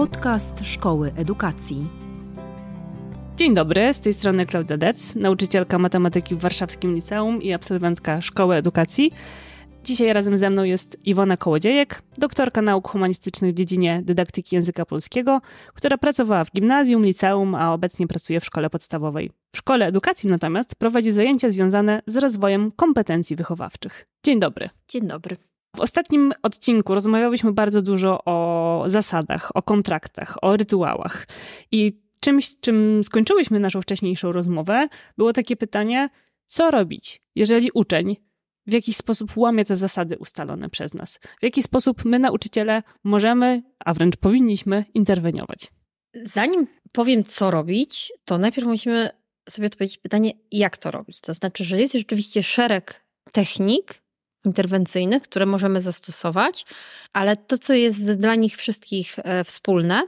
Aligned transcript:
Podcast 0.00 0.64
Szkoły 0.64 1.12
Edukacji. 1.16 1.86
Dzień 3.36 3.54
dobry, 3.54 3.94
z 3.94 4.00
tej 4.00 4.12
strony 4.12 4.46
Klaudia 4.46 4.76
Dec, 4.76 5.16
nauczycielka 5.16 5.78
matematyki 5.78 6.34
w 6.34 6.38
Warszawskim 6.38 6.94
Liceum 6.94 7.42
i 7.42 7.52
absolwentka 7.52 8.20
Szkoły 8.20 8.56
Edukacji. 8.56 9.12
Dzisiaj 9.84 10.12
razem 10.12 10.36
ze 10.36 10.50
mną 10.50 10.62
jest 10.62 10.96
Iwona 11.04 11.36
Kołodziejek, 11.36 12.02
doktorka 12.18 12.62
nauk 12.62 12.88
humanistycznych 12.88 13.52
w 13.52 13.56
dziedzinie 13.56 14.00
dydaktyki 14.04 14.56
języka 14.56 14.86
polskiego, 14.86 15.40
która 15.74 15.98
pracowała 15.98 16.44
w 16.44 16.52
gimnazjum, 16.52 17.04
liceum, 17.04 17.54
a 17.54 17.72
obecnie 17.72 18.06
pracuje 18.06 18.40
w 18.40 18.44
szkole 18.44 18.70
podstawowej. 18.70 19.30
W 19.54 19.58
szkole 19.58 19.86
edukacji 19.86 20.30
natomiast 20.30 20.74
prowadzi 20.74 21.12
zajęcia 21.12 21.50
związane 21.50 22.02
z 22.06 22.16
rozwojem 22.16 22.72
kompetencji 22.76 23.36
wychowawczych. 23.36 24.06
Dzień 24.24 24.40
dobry. 24.40 24.70
Dzień 24.88 25.06
dobry. 25.06 25.36
W 25.76 25.80
ostatnim 25.80 26.32
odcinku 26.42 26.94
rozmawiałyśmy 26.94 27.52
bardzo 27.52 27.82
dużo 27.82 28.24
o 28.24 28.82
zasadach, 28.86 29.50
o 29.54 29.62
kontraktach, 29.62 30.36
o 30.42 30.56
rytuałach. 30.56 31.26
I 31.72 32.00
czymś, 32.20 32.60
czym 32.60 33.04
skończyłyśmy 33.04 33.60
naszą 33.60 33.82
wcześniejszą 33.82 34.32
rozmowę, 34.32 34.88
było 35.18 35.32
takie 35.32 35.56
pytanie, 35.56 36.08
co 36.46 36.70
robić, 36.70 37.22
jeżeli 37.34 37.70
uczeń 37.74 38.16
w 38.66 38.72
jakiś 38.72 38.96
sposób 38.96 39.36
łamie 39.36 39.64
te 39.64 39.76
zasady 39.76 40.18
ustalone 40.18 40.70
przez 40.70 40.94
nas? 40.94 41.18
W 41.40 41.42
jaki 41.42 41.62
sposób 41.62 42.04
my, 42.04 42.18
nauczyciele, 42.18 42.82
możemy, 43.04 43.62
a 43.84 43.94
wręcz 43.94 44.16
powinniśmy 44.16 44.84
interweniować? 44.94 45.58
Zanim 46.24 46.66
powiem, 46.92 47.24
co 47.24 47.50
robić, 47.50 48.12
to 48.24 48.38
najpierw 48.38 48.66
musimy 48.66 49.10
sobie 49.48 49.66
odpowiedzieć 49.66 49.98
pytanie, 49.98 50.32
jak 50.52 50.78
to 50.78 50.90
robić. 50.90 51.20
To 51.20 51.34
znaczy, 51.34 51.64
że 51.64 51.80
jest 51.80 51.92
rzeczywiście 51.92 52.42
szereg 52.42 53.06
technik 53.32 54.02
interwencyjnych, 54.44 55.22
które 55.22 55.46
możemy 55.46 55.80
zastosować, 55.80 56.66
ale 57.12 57.36
to, 57.36 57.58
co 57.58 57.74
jest 57.74 58.12
dla 58.12 58.34
nich 58.34 58.56
wszystkich 58.56 59.16
e, 59.18 59.44
wspólne, 59.44 60.02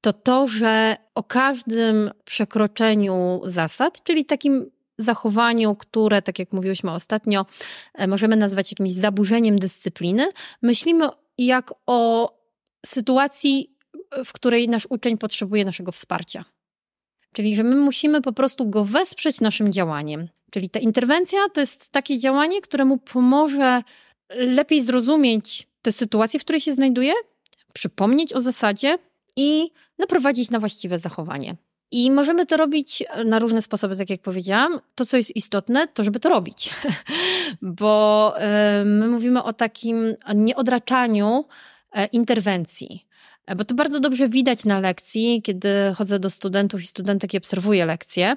to 0.00 0.12
to, 0.12 0.46
że 0.46 0.96
o 1.14 1.22
każdym 1.22 2.10
przekroczeniu 2.24 3.40
zasad, 3.44 4.04
czyli 4.04 4.24
takim 4.24 4.70
zachowaniu, 4.98 5.76
które, 5.76 6.22
tak 6.22 6.38
jak 6.38 6.52
mówiłyśmy 6.52 6.90
ostatnio, 6.90 7.46
e, 7.94 8.06
możemy 8.06 8.36
nazwać 8.36 8.72
jakimś 8.72 8.92
zaburzeniem 8.92 9.58
dyscypliny, 9.58 10.28
myślimy 10.62 11.08
jak 11.38 11.74
o 11.86 12.32
sytuacji, 12.86 13.76
w 14.24 14.32
której 14.32 14.68
nasz 14.68 14.86
uczeń 14.90 15.18
potrzebuje 15.18 15.64
naszego 15.64 15.92
wsparcia. 15.92 16.44
Czyli, 17.32 17.56
że 17.56 17.62
my 17.62 17.76
musimy 17.76 18.22
po 18.22 18.32
prostu 18.32 18.70
go 18.70 18.84
wesprzeć 18.84 19.40
naszym 19.40 19.72
działaniem. 19.72 20.28
Czyli 20.50 20.70
ta 20.70 20.78
interwencja 20.78 21.38
to 21.48 21.60
jest 21.60 21.90
takie 21.90 22.18
działanie, 22.18 22.60
które 22.60 22.84
mu 22.84 22.98
pomoże 22.98 23.82
lepiej 24.30 24.80
zrozumieć 24.80 25.68
tę 25.82 25.92
sytuację, 25.92 26.40
w 26.40 26.44
której 26.44 26.60
się 26.60 26.72
znajduje, 26.72 27.12
przypomnieć 27.72 28.32
o 28.32 28.40
zasadzie 28.40 28.98
i 29.36 29.70
naprowadzić 29.98 30.50
na 30.50 30.60
właściwe 30.60 30.98
zachowanie. 30.98 31.56
I 31.90 32.10
możemy 32.10 32.46
to 32.46 32.56
robić 32.56 33.04
na 33.24 33.38
różne 33.38 33.62
sposoby, 33.62 33.96
tak 33.96 34.10
jak 34.10 34.20
powiedziałam. 34.20 34.80
To, 34.94 35.06
co 35.06 35.16
jest 35.16 35.36
istotne, 35.36 35.88
to 35.88 36.04
żeby 36.04 36.20
to 36.20 36.28
robić, 36.28 36.70
bo 37.62 38.34
my 38.84 39.08
mówimy 39.08 39.42
o 39.42 39.52
takim 39.52 40.14
nieodraczaniu 40.34 41.44
e, 41.92 42.06
interwencji. 42.06 43.07
E, 43.48 43.56
bo 43.56 43.64
to 43.64 43.74
bardzo 43.74 44.00
dobrze 44.00 44.28
widać 44.28 44.64
na 44.64 44.80
lekcji, 44.80 45.42
kiedy 45.44 45.68
chodzę 45.96 46.18
do 46.18 46.30
studentów 46.30 46.82
i 46.82 46.86
studentek 46.86 47.34
i 47.34 47.38
obserwuję 47.38 47.86
lekcje, 47.86 48.36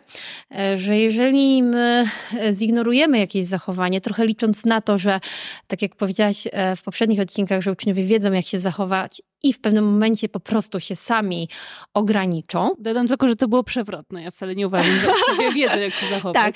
e, 0.51 0.77
że 0.77 0.97
jeżeli 0.97 1.63
my 1.63 2.05
zignorujemy 2.51 3.19
jakieś 3.19 3.45
zachowanie, 3.45 4.01
trochę 4.01 4.25
licząc 4.25 4.65
na 4.65 4.81
to, 4.81 4.97
że 4.97 5.19
tak 5.67 5.81
jak 5.81 5.95
powiedziałaś 5.95 6.47
w 6.77 6.81
poprzednich 6.81 7.19
odcinkach, 7.19 7.61
że 7.61 7.71
uczniowie 7.71 8.03
wiedzą, 8.03 8.31
jak 8.31 8.45
się 8.45 8.59
zachować 8.59 9.21
i 9.43 9.53
w 9.53 9.61
pewnym 9.61 9.85
momencie 9.85 10.29
po 10.29 10.39
prostu 10.39 10.79
się 10.79 10.95
sami 10.95 11.49
ograniczą. 11.93 12.69
Dodam 12.79 13.07
tylko, 13.07 13.27
że 13.27 13.35
to 13.35 13.47
było 13.47 13.63
przewrotne. 13.63 14.23
Ja 14.23 14.31
wcale 14.31 14.55
nie 14.55 14.67
uważam, 14.67 14.95
że 14.95 15.07
uczniowie 15.11 15.51
wiedzą, 15.51 15.79
jak 15.79 15.93
się 15.93 16.07
zachować. 16.15 16.55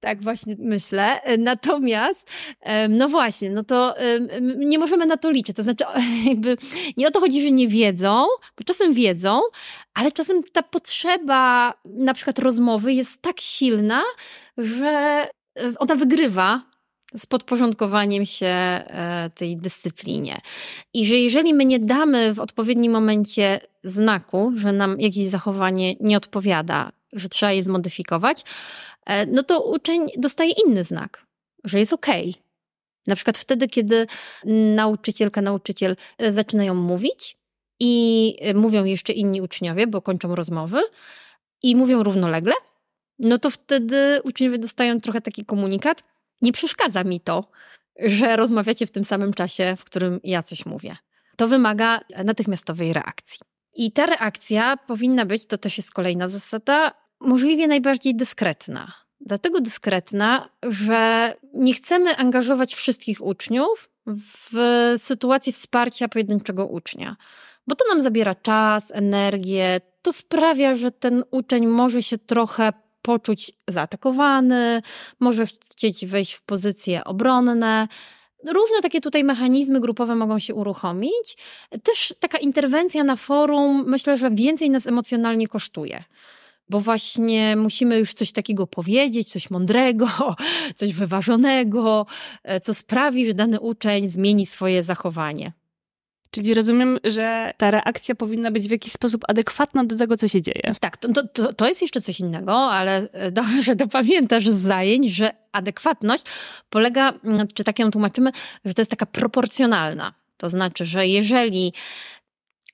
Tak 0.00 0.22
właśnie 0.22 0.56
myślę. 0.58 1.20
Natomiast, 1.38 2.30
no 2.88 3.08
właśnie, 3.08 3.50
no 3.50 3.62
to 3.62 3.94
nie 4.56 4.78
możemy 4.78 5.06
na 5.06 5.16
to 5.16 5.30
liczyć. 5.30 5.56
To 5.56 5.62
znaczy, 5.62 5.84
jakby 6.30 6.56
nie 6.96 7.08
o 7.08 7.10
to 7.10 7.20
chodzi, 7.20 7.42
że 7.42 7.52
nie 7.52 7.68
wiedzą, 7.68 8.24
bo 8.58 8.64
czasem 8.64 8.92
wiedzą, 8.92 9.40
ale 9.94 10.12
czasem 10.12 10.42
ta 10.52 10.62
potrzeba 10.62 11.74
na 11.84 12.14
przykład 12.14 12.38
rozmowy 12.38 12.92
jest 12.92 13.22
tak 13.22 13.40
silna, 13.40 14.02
że 14.58 14.88
e, 14.88 15.72
ona 15.78 15.94
wygrywa 15.94 16.62
z 17.14 17.26
podporządkowaniem 17.26 18.26
się 18.26 18.46
e, 18.46 19.30
tej 19.34 19.56
dyscyplinie. 19.56 20.40
I 20.94 21.06
że 21.06 21.16
jeżeli 21.16 21.54
my 21.54 21.64
nie 21.64 21.78
damy 21.78 22.34
w 22.34 22.40
odpowiednim 22.40 22.92
momencie 22.92 23.60
znaku, 23.84 24.52
że 24.54 24.72
nam 24.72 25.00
jakieś 25.00 25.26
zachowanie 25.26 25.94
nie 26.00 26.16
odpowiada, 26.16 26.92
że 27.12 27.28
trzeba 27.28 27.52
je 27.52 27.62
zmodyfikować, 27.62 28.44
e, 29.06 29.26
no 29.26 29.42
to 29.42 29.62
uczeń 29.62 30.06
dostaje 30.16 30.52
inny 30.66 30.84
znak, 30.84 31.26
że 31.64 31.78
jest 31.78 31.92
okej. 31.92 32.30
Okay. 32.30 32.42
Na 33.06 33.16
przykład 33.16 33.38
wtedy, 33.38 33.68
kiedy 33.68 34.06
nauczycielka, 34.74 35.42
nauczyciel 35.42 35.96
e, 36.18 36.32
zaczynają 36.32 36.74
mówić 36.74 37.36
i 37.80 38.36
mówią 38.54 38.84
jeszcze 38.84 39.12
inni 39.12 39.40
uczniowie, 39.40 39.86
bo 39.86 40.02
kończą 40.02 40.34
rozmowy 40.34 40.82
i 41.62 41.76
mówią 41.76 42.02
równolegle, 42.02 42.52
no 43.18 43.38
to 43.38 43.50
wtedy 43.50 44.20
uczniowie 44.24 44.58
dostają 44.58 45.00
trochę 45.00 45.20
taki 45.20 45.44
komunikat, 45.44 46.02
nie 46.42 46.52
przeszkadza 46.52 47.04
mi 47.04 47.20
to, 47.20 47.44
że 47.98 48.36
rozmawiacie 48.36 48.86
w 48.86 48.90
tym 48.90 49.04
samym 49.04 49.32
czasie, 49.32 49.76
w 49.78 49.84
którym 49.84 50.20
ja 50.24 50.42
coś 50.42 50.66
mówię. 50.66 50.96
To 51.36 51.48
wymaga 51.48 52.00
natychmiastowej 52.24 52.92
reakcji. 52.92 53.40
I 53.74 53.92
ta 53.92 54.06
reakcja 54.06 54.76
powinna 54.76 55.26
być, 55.26 55.46
to 55.46 55.58
też 55.58 55.76
jest 55.76 55.92
kolejna 55.92 56.28
zasada, 56.28 56.92
możliwie 57.20 57.68
najbardziej 57.68 58.16
dyskretna. 58.16 58.92
Dlatego 59.20 59.60
dyskretna, 59.60 60.48
że 60.62 61.34
nie 61.54 61.74
chcemy 61.74 62.16
angażować 62.16 62.74
wszystkich 62.74 63.20
uczniów 63.20 63.90
w 64.06 64.54
sytuację 64.96 65.52
wsparcia 65.52 66.08
pojedynczego 66.08 66.66
ucznia, 66.66 67.16
bo 67.66 67.74
to 67.74 67.84
nam 67.88 68.00
zabiera 68.00 68.34
czas, 68.34 68.90
energię, 68.94 69.80
to 70.02 70.12
sprawia, 70.12 70.74
że 70.74 70.90
ten 70.90 71.24
uczeń 71.30 71.66
może 71.66 72.02
się 72.02 72.18
trochę 72.18 72.72
poczuć 73.02 73.52
zaatakowany, 73.68 74.82
może 75.20 75.46
chcieć 75.46 76.06
wejść 76.06 76.32
w 76.32 76.42
pozycje 76.42 77.04
obronne. 77.04 77.88
Różne 78.46 78.80
takie 78.82 79.00
tutaj 79.00 79.24
mechanizmy 79.24 79.80
grupowe 79.80 80.16
mogą 80.16 80.38
się 80.38 80.54
uruchomić. 80.54 81.36
Też 81.82 82.14
taka 82.20 82.38
interwencja 82.38 83.04
na 83.04 83.16
forum 83.16 83.84
myślę, 83.86 84.16
że 84.16 84.30
więcej 84.30 84.70
nas 84.70 84.86
emocjonalnie 84.86 85.48
kosztuje 85.48 86.04
bo 86.70 86.80
właśnie 86.80 87.56
musimy 87.56 87.98
już 87.98 88.14
coś 88.14 88.32
takiego 88.32 88.66
powiedzieć, 88.66 89.28
coś 89.32 89.50
mądrego, 89.50 90.08
coś 90.74 90.92
wyważonego, 90.92 92.06
e, 92.44 92.60
co 92.60 92.74
sprawi, 92.74 93.26
że 93.26 93.34
dany 93.34 93.60
uczeń 93.60 94.08
zmieni 94.08 94.46
swoje 94.46 94.82
zachowanie. 94.82 95.52
Czyli 96.30 96.54
rozumiem, 96.54 96.98
że 97.04 97.52
ta 97.56 97.70
reakcja 97.70 98.14
powinna 98.14 98.50
być 98.50 98.68
w 98.68 98.70
jakiś 98.70 98.92
sposób 98.92 99.24
adekwatna 99.28 99.84
do 99.84 99.96
tego, 99.96 100.16
co 100.16 100.28
się 100.28 100.42
dzieje. 100.42 100.74
Tak, 100.80 100.96
to, 100.96 101.26
to, 101.26 101.52
to 101.52 101.68
jest 101.68 101.82
jeszcze 101.82 102.00
coś 102.00 102.20
innego, 102.20 102.52
ale 102.52 103.08
e, 103.12 103.30
dobrze 103.30 103.76
to 103.80 103.86
pamiętasz 103.86 104.48
z 104.48 104.56
zajęć, 104.56 105.12
że 105.12 105.30
adekwatność 105.52 106.24
polega, 106.70 107.12
mm, 107.24 107.46
czy 107.54 107.64
tak 107.64 107.78
ją 107.78 107.90
tłumaczymy, 107.90 108.30
że 108.64 108.74
to 108.74 108.80
jest 108.80 108.90
taka 108.90 109.06
proporcjonalna. 109.06 110.14
To 110.36 110.50
znaczy, 110.50 110.86
że 110.86 111.06
jeżeli, 111.06 111.72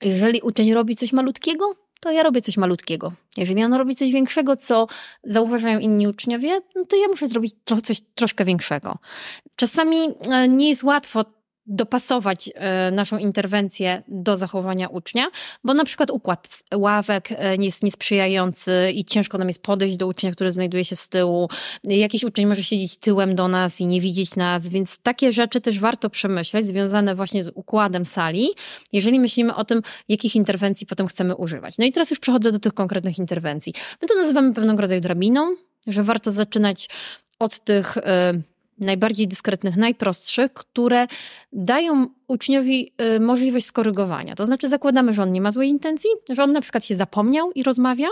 jeżeli 0.03 0.41
uczeń 0.41 0.75
robi 0.75 0.97
coś 0.97 1.13
malutkiego, 1.13 1.86
to 2.07 2.13
ja 2.13 2.23
robię 2.23 2.41
coś 2.41 2.57
malutkiego. 2.57 3.13
Jeżeli 3.37 3.65
on 3.65 3.75
robi 3.75 3.95
coś 3.95 4.13
większego, 4.13 4.57
co 4.57 4.87
zauważają 5.25 5.79
inni 5.79 6.09
uczniowie, 6.09 6.61
no 6.75 6.85
to 6.85 6.97
ja 6.97 7.09
muszę 7.09 7.29
zrobić 7.29 7.55
tro 7.65 7.81
coś 7.81 8.01
troszkę 8.15 8.45
większego. 8.45 8.99
Czasami 9.57 9.97
e, 10.31 10.49
nie 10.49 10.69
jest 10.69 10.85
łatwo 10.85 11.25
dopasować 11.67 12.51
e, 12.55 12.91
naszą 12.91 13.19
interwencję 13.19 14.03
do 14.09 14.37
zachowania 14.37 14.89
ucznia, 14.89 15.31
bo 15.65 15.75
na 15.75 15.85
przykład 15.85 16.11
układ 16.11 16.63
ławek 16.75 17.29
e, 17.33 17.57
jest 17.57 17.83
niesprzyjający 17.83 18.93
i 18.95 19.05
ciężko 19.05 19.39
nam 19.39 19.49
jest 19.49 19.63
podejść 19.63 19.97
do 19.97 20.07
ucznia, 20.07 20.33
który 20.33 20.51
znajduje 20.51 20.85
się 20.85 20.97
z 20.97 21.09
tyłu. 21.09 21.49
Jakiś 21.85 22.25
uczeń 22.25 22.47
może 22.47 22.65
siedzieć 22.65 22.97
tyłem 22.97 23.35
do 23.35 23.49
nas 23.49 23.81
i 23.81 23.87
nie 23.87 24.01
widzieć 24.01 24.37
nas, 24.37 24.69
więc 24.69 24.99
takie 24.99 25.33
rzeczy 25.33 25.61
też 25.61 25.79
warto 25.79 26.11
przemyśleć, 26.11 26.67
związane 26.67 27.15
właśnie 27.15 27.45
z 27.45 27.51
układem 27.55 28.05
sali, 28.05 28.49
jeżeli 28.93 29.21
myślimy 29.21 29.55
o 29.55 29.65
tym, 29.65 29.83
jakich 30.09 30.37
interwencji 30.37 30.87
potem 30.87 31.07
chcemy 31.07 31.37
używać. 31.37 31.79
No 31.79 31.85
i 31.85 31.93
teraz 31.93 32.11
już 32.11 32.19
przechodzę 32.19 32.53
do 32.53 32.59
tych 32.59 32.75
konkretnych 32.75 33.19
interwencji. 33.19 33.75
My 34.03 34.09
to 34.09 34.15
nazywamy 34.15 34.55
pewnego 34.55 34.81
rodzaju 34.81 35.01
drabiną, 35.01 35.57
że 35.87 36.03
warto 36.03 36.31
zaczynać 36.31 36.89
od 37.39 37.65
tych... 37.65 37.97
Yy, 38.33 38.56
najbardziej 38.79 39.29
dyskretnych, 39.29 39.77
najprostszych, 39.77 40.53
które 40.53 41.07
dają 41.53 42.07
uczniowi 42.29 42.93
y, 43.17 43.21
możliwość 43.21 43.67
skorygowania. 43.67 44.35
To 44.35 44.47
znaczy 44.47 44.69
zakładamy, 44.69 45.13
że 45.13 45.23
on 45.23 45.33
nie 45.33 45.41
ma 45.41 45.53
złej 45.53 45.69
intencji, 45.69 46.11
że 46.31 46.45
on 46.45 46.53
na 46.53 46.61
przykład 46.61 46.85
się 46.85 46.95
zapomniał 46.95 47.53
i 47.53 47.63
rozmawia 47.63 48.09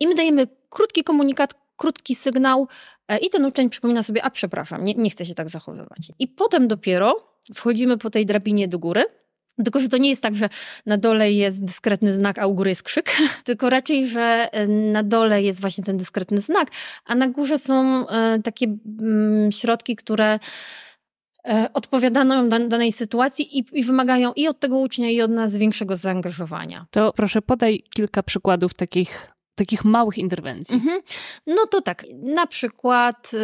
i 0.00 0.06
my 0.06 0.14
dajemy 0.14 0.46
krótki 0.68 1.04
komunikat, 1.04 1.54
krótki 1.76 2.14
sygnał 2.14 2.68
e, 3.08 3.18
i 3.18 3.30
ten 3.30 3.44
uczeń 3.44 3.70
przypomina 3.70 4.02
sobie, 4.02 4.24
a 4.24 4.30
przepraszam, 4.30 4.84
nie, 4.84 4.94
nie 4.94 5.10
chcę 5.10 5.26
się 5.26 5.34
tak 5.34 5.48
zachowywać. 5.48 6.12
I 6.18 6.28
potem 6.28 6.68
dopiero 6.68 7.32
wchodzimy 7.54 7.98
po 7.98 8.10
tej 8.10 8.26
drabinie 8.26 8.68
do 8.68 8.78
góry 8.78 9.04
Tylko, 9.64 9.80
że 9.80 9.88
to 9.88 9.96
nie 9.96 10.10
jest 10.10 10.22
tak, 10.22 10.36
że 10.36 10.48
na 10.86 10.96
dole 10.96 11.32
jest 11.32 11.64
dyskretny 11.64 12.12
znak, 12.12 12.38
a 12.38 12.46
u 12.46 12.54
góry 12.54 12.70
jest 12.70 12.82
krzyk, 12.82 13.16
tylko 13.44 13.70
raczej, 13.70 14.08
że 14.08 14.48
e, 14.52 14.66
na 14.68 15.02
dole 15.02 15.42
jest 15.42 15.60
właśnie 15.60 15.84
ten 15.84 15.96
dyskretny 15.96 16.40
znak, 16.40 16.68
a 17.04 17.14
na 17.14 17.28
górze 17.28 17.58
są 17.58 18.08
e, 18.08 18.38
takie 18.44 18.66
mm, 19.00 19.52
środki, 19.52 19.96
które 19.96 20.38
e, 21.48 21.68
odpowiadają 21.74 22.48
danej 22.48 22.92
sytuacji 22.92 23.58
i, 23.58 23.64
i, 23.72 23.84
wymagają 23.84 24.32
i 24.36 24.48
od 24.48 24.60
tego 24.60 24.78
ucznia, 24.78 25.10
i 25.10 25.22
od 25.22 25.30
nas 25.30 25.56
większego 25.56 25.96
zaangażowania. 25.96 26.86
To 26.90 27.12
proszę 27.12 27.42
podaj 27.42 27.82
kilka 27.94 28.22
przykładów 28.22 28.74
takich 28.74 29.31
takich 29.54 29.84
małych 29.84 30.18
interwencji. 30.18 30.74
Mhm. 30.74 31.02
No 31.46 31.66
to 31.66 31.80
tak, 31.80 32.04
na 32.22 32.46
przykład, 32.46 33.30
y, 33.34 33.38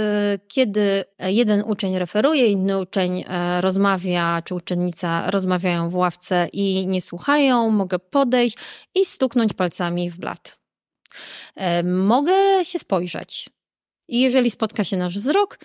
kiedy 0.49 1.05
jeden 1.19 1.63
uczeń 1.67 1.99
referuje, 1.99 2.47
inny 2.47 2.81
uczeń 2.81 3.25
e, 3.29 3.61
rozmawia, 3.61 4.43
czy 4.45 4.55
uczennica 4.55 5.31
rozmawiają 5.31 5.91
w 5.91 5.95
ławce 5.95 6.49
i 6.53 6.87
nie 6.87 7.01
słuchają, 7.01 7.71
mogę 7.71 7.99
podejść 7.99 8.59
i 8.95 9.05
stuknąć 9.05 9.53
palcami 9.53 10.11
w 10.11 10.19
blat. 10.19 10.61
E, 11.57 11.83
mogę 11.83 12.65
się 12.65 12.79
spojrzeć. 12.79 13.51
I 14.09 14.21
jeżeli 14.21 14.51
spotka 14.51 14.85
się 14.85 14.97
nasz 14.97 15.19
wzrok, 15.19 15.59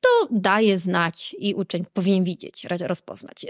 to 0.00 0.28
daje 0.30 0.78
znać 0.78 1.36
i 1.38 1.54
uczeń 1.54 1.84
powinien 1.92 2.24
widzieć, 2.24 2.66
rozpoznać. 2.80 3.46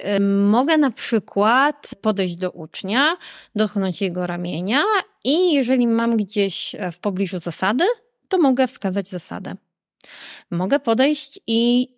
Mogę 0.49 0.79
na 0.79 0.91
przykład 0.91 1.91
podejść 2.00 2.37
do 2.37 2.50
ucznia, 2.50 3.17
dotknąć 3.55 4.00
jego 4.00 4.26
ramienia 4.26 4.82
i 5.25 5.52
jeżeli 5.52 5.87
mam 5.87 6.17
gdzieś 6.17 6.75
e, 6.75 6.93
w 6.93 6.99
pobliżu 6.99 7.38
zasady, 7.38 7.85
to 8.29 8.38
mogę 8.38 8.67
wskazać 8.67 9.08
zasadę. 9.08 9.55
Mogę 10.50 10.81
podejść 10.81 11.41
i 11.47 11.88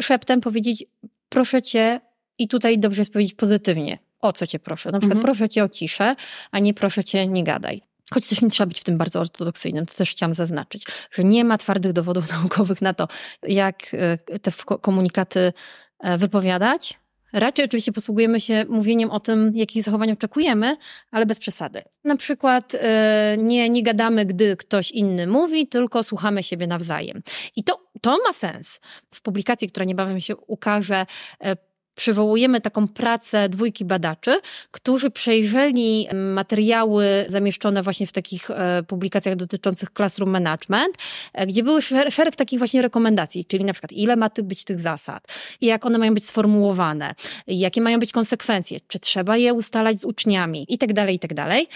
szeptem 0.00 0.40
powiedzieć: 0.40 0.84
Proszę 1.28 1.62
cię, 1.62 2.00
i 2.40 2.48
tutaj 2.48 2.78
dobrze 2.78 3.00
jest 3.00 3.12
powiedzieć 3.12 3.34
pozytywnie. 3.34 3.98
O 4.20 4.32
co 4.32 4.46
cię 4.46 4.58
proszę? 4.58 4.90
Na 4.90 4.98
przykład 4.98 5.16
mhm. 5.16 5.22
proszę 5.22 5.48
cię 5.48 5.64
o 5.64 5.68
ciszę, 5.68 6.16
a 6.50 6.58
nie 6.58 6.74
proszę 6.74 7.04
cię 7.04 7.26
nie 7.26 7.44
gadaj. 7.44 7.82
Choć 8.14 8.26
też 8.26 8.42
nie 8.42 8.50
trzeba 8.50 8.66
być 8.66 8.80
w 8.80 8.84
tym 8.84 8.98
bardzo 8.98 9.20
ortodoksyjnym, 9.20 9.86
to 9.86 9.94
też 9.94 10.10
chciałam 10.10 10.34
zaznaczyć, 10.34 10.86
że 11.10 11.24
nie 11.24 11.44
ma 11.44 11.58
twardych 11.58 11.92
dowodów 11.92 12.30
naukowych 12.42 12.82
na 12.82 12.94
to, 12.94 13.08
jak 13.42 13.82
e, 13.92 14.38
te 14.38 14.50
komunikaty 14.80 15.52
e, 16.00 16.18
wypowiadać. 16.18 17.00
Raczej 17.32 17.64
oczywiście 17.64 17.92
posługujemy 17.92 18.40
się 18.40 18.64
mówieniem 18.68 19.10
o 19.10 19.20
tym, 19.20 19.52
jakich 19.54 19.82
zachowań 19.82 20.12
oczekujemy, 20.12 20.76
ale 21.10 21.26
bez 21.26 21.38
przesady. 21.38 21.82
Na 22.04 22.16
przykład 22.16 22.74
e, 22.74 23.36
nie, 23.38 23.70
nie 23.70 23.82
gadamy, 23.82 24.26
gdy 24.26 24.56
ktoś 24.56 24.90
inny 24.90 25.26
mówi, 25.26 25.66
tylko 25.66 26.02
słuchamy 26.02 26.42
siebie 26.42 26.66
nawzajem. 26.66 27.22
I 27.56 27.64
to, 27.64 27.86
to 28.00 28.18
ma 28.26 28.32
sens. 28.32 28.80
W 29.14 29.22
publikacji, 29.22 29.68
która 29.68 29.86
niebawem 29.86 30.20
się 30.20 30.36
ukaże, 30.36 31.06
przywołujemy 31.94 32.60
taką 32.60 32.88
pracę 32.88 33.48
dwójki 33.48 33.84
badaczy, 33.84 34.40
którzy 34.70 35.10
przejrzeli 35.10 36.08
materiały 36.14 37.04
zamieszczone 37.28 37.82
właśnie 37.82 38.06
w 38.06 38.12
takich 38.12 38.50
e, 38.50 38.82
publikacjach 38.82 39.36
dotyczących 39.36 39.88
classroom 39.96 40.30
management, 40.30 40.94
e, 41.32 41.46
gdzie 41.46 41.62
były 41.62 41.82
szereg 42.10 42.36
takich 42.36 42.58
właśnie 42.58 42.82
rekomendacji, 42.82 43.44
czyli 43.44 43.64
na 43.64 43.72
przykład 43.72 43.92
ile 43.92 44.16
ma 44.16 44.30
być 44.42 44.64
tych 44.64 44.80
zasad, 44.80 45.26
jak 45.60 45.86
one 45.86 45.98
mają 45.98 46.14
być 46.14 46.26
sformułowane, 46.26 47.14
jakie 47.46 47.80
mają 47.80 47.98
być 47.98 48.12
konsekwencje, 48.12 48.78
czy 48.88 48.98
trzeba 48.98 49.36
je 49.36 49.54
ustalać 49.54 50.00
z 50.00 50.04
uczniami 50.04 50.66
i 50.68 50.78
tak 50.78 50.92
dalej, 51.34 51.68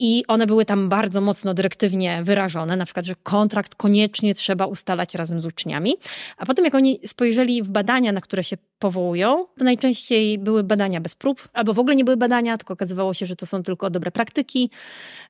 i 0.00 0.24
one 0.28 0.46
były 0.46 0.64
tam 0.64 0.88
bardzo 0.88 1.20
mocno 1.20 1.54
dyrektywnie 1.54 2.20
wyrażone, 2.22 2.76
na 2.76 2.84
przykład, 2.84 3.06
że 3.06 3.14
kontrakt 3.22 3.74
koniecznie 3.74 4.34
trzeba 4.34 4.66
ustalać 4.66 5.14
razem 5.14 5.40
z 5.40 5.46
uczniami. 5.46 5.94
A 6.36 6.46
potem, 6.46 6.64
jak 6.64 6.74
oni 6.74 7.00
spojrzeli 7.06 7.62
w 7.62 7.68
badania, 7.68 8.12
na 8.12 8.20
które 8.20 8.44
się 8.44 8.56
powołują, 8.78 9.46
to 9.58 9.64
najczęściej 9.64 10.38
były 10.38 10.64
badania 10.64 11.00
bez 11.00 11.14
prób, 11.14 11.48
albo 11.52 11.74
w 11.74 11.78
ogóle 11.78 11.96
nie 11.96 12.04
były 12.04 12.16
badania, 12.16 12.56
tylko 12.58 12.74
okazywało 12.74 13.14
się, 13.14 13.26
że 13.26 13.36
to 13.36 13.46
są 13.46 13.62
tylko 13.62 13.90
dobre 13.90 14.10
praktyki 14.10 14.70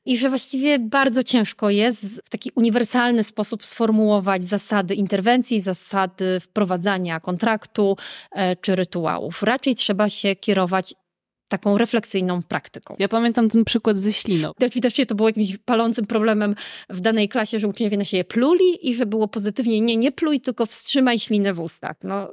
i 0.06 0.18
że 0.18 0.28
właściwie 0.28 0.78
bardzo 0.78 1.22
ciężko 1.22 1.70
jest 1.70 2.22
w 2.26 2.30
taki 2.30 2.50
uniwersalny 2.54 3.22
sposób 3.22 3.66
sformułować 3.66 4.44
zasady 4.44 4.94
interwencji, 4.94 5.60
zasady 5.60 6.40
wprowadzania 6.40 7.20
kontraktu 7.20 7.96
e, 8.32 8.56
czy 8.56 8.76
rytuałów. 8.76 9.42
Raczej 9.42 9.74
trzeba 9.74 10.08
się 10.08 10.36
kierować 10.36 10.94
taką 11.50 11.78
refleksyjną 11.78 12.42
praktyką. 12.42 12.96
Ja 12.98 13.08
pamiętam 13.08 13.50
ten 13.50 13.64
przykład 13.64 13.98
ze 13.98 14.12
śliną. 14.12 14.52
Widocznie 14.74 15.06
to 15.06 15.14
było 15.14 15.28
jakimś 15.28 15.56
palącym 15.64 16.06
problemem 16.06 16.54
w 16.90 17.00
danej 17.00 17.28
klasie, 17.28 17.58
że 17.58 17.68
uczniowie 17.68 17.96
na 17.96 18.04
siebie 18.04 18.24
pluli 18.24 18.88
i 18.90 18.94
że 18.94 19.06
było 19.06 19.28
pozytywnie 19.28 19.80
nie, 19.80 19.96
nie 19.96 20.12
pluj, 20.12 20.40
tylko 20.40 20.66
wstrzymaj 20.66 21.18
ślinę 21.18 21.54
w 21.54 21.60
ustach. 21.60 21.96
No, 22.02 22.28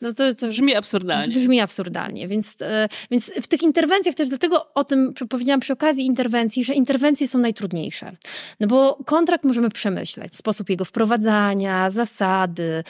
no 0.00 0.12
to, 0.12 0.34
to 0.34 0.48
brzmi 0.48 0.74
absurdalnie. 0.74 1.34
Brzmi 1.36 1.60
absurdalnie, 1.60 2.28
więc, 2.28 2.56
e, 2.62 2.88
więc 3.10 3.32
w 3.42 3.46
tych 3.46 3.62
interwencjach 3.62 4.14
też 4.14 4.28
dlatego 4.28 4.74
o 4.74 4.84
tym 4.84 5.14
powiedziałam 5.28 5.60
przy 5.60 5.72
okazji 5.72 6.06
interwencji, 6.06 6.64
że 6.64 6.74
interwencje 6.74 7.28
są 7.28 7.38
najtrudniejsze. 7.38 8.16
No 8.60 8.66
bo 8.66 8.98
kontrakt 9.06 9.44
możemy 9.44 9.70
przemyśleć, 9.70 10.36
sposób 10.36 10.70
jego 10.70 10.84
wprowadzania, 10.84 11.90
zasady, 11.90 12.84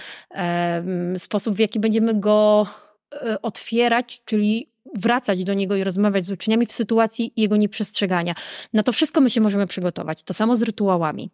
sposób 1.19 1.55
w 1.55 1.59
jaki 1.59 1.81
będziemy 1.81 2.15
go 2.15 2.67
e, 3.12 3.43
otwierać, 3.43 4.23
czyli 4.25 4.74
wracać 4.94 5.44
do 5.44 5.55
niego 5.55 5.76
i 5.76 5.85
rozmawiać 5.85 6.25
z 6.25 6.31
uczniami 6.31 6.67
w 6.67 6.73
sytuacji 6.73 7.32
jego 7.37 7.56
nieprzestrzegania. 7.56 8.35
Na 8.73 8.82
to 8.82 8.93
wszystko 8.93 9.20
my 9.20 9.31
się 9.31 9.41
możemy 9.41 9.67
przygotować. 9.67 10.23
To 10.23 10.35
samo 10.35 10.56
z 10.56 10.62
rytuałami. 10.62 11.31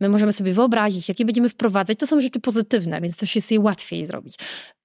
My 0.00 0.08
możemy 0.08 0.32
sobie 0.32 0.52
wyobrazić, 0.52 1.08
jakie 1.08 1.24
będziemy 1.24 1.48
wprowadzać. 1.48 1.98
To 1.98 2.06
są 2.06 2.20
rzeczy 2.20 2.40
pozytywne, 2.40 3.00
więc 3.00 3.16
też 3.16 3.36
jest 3.36 3.50
je 3.50 3.60
łatwiej 3.60 4.06
zrobić. 4.06 4.34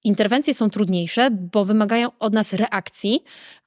Interwencje 0.04 0.54
są 0.54 0.70
trudniejsze, 0.70 1.30
bo 1.30 1.64
wymagają 1.64 2.08
od 2.18 2.32
nas 2.32 2.52
reakcji, 2.52 3.20